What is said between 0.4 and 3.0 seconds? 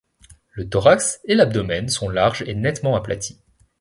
Le thorax et l'abdomen sont larges et nettement